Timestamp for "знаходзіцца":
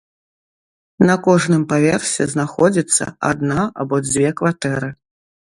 2.33-3.03